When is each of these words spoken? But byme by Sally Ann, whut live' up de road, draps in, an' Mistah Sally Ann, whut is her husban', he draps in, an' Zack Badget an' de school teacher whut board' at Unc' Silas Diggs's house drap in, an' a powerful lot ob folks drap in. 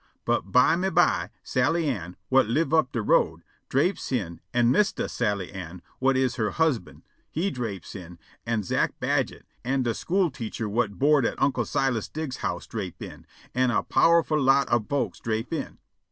But 0.25 0.51
byme 0.51 0.95
by 0.95 1.29
Sally 1.43 1.87
Ann, 1.87 2.15
whut 2.31 2.47
live' 2.49 2.73
up 2.73 2.91
de 2.91 3.03
road, 3.03 3.43
draps 3.69 4.11
in, 4.11 4.41
an' 4.51 4.71
Mistah 4.71 5.07
Sally 5.07 5.51
Ann, 5.51 5.83
whut 5.99 6.17
is 6.17 6.37
her 6.37 6.49
husban', 6.49 7.03
he 7.29 7.51
draps 7.51 7.93
in, 7.93 8.17
an' 8.43 8.63
Zack 8.63 8.99
Badget 8.99 9.43
an' 9.63 9.83
de 9.83 9.93
school 9.93 10.31
teacher 10.31 10.65
whut 10.65 10.97
board' 10.97 11.27
at 11.27 11.39
Unc' 11.39 11.67
Silas 11.67 12.09
Diggs's 12.09 12.41
house 12.41 12.65
drap 12.65 12.99
in, 12.99 13.27
an' 13.53 13.69
a 13.69 13.83
powerful 13.83 14.41
lot 14.41 14.67
ob 14.71 14.89
folks 14.89 15.19
drap 15.19 15.53
in. 15.53 15.77